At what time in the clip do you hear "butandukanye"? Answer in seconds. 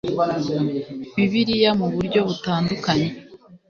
2.27-3.07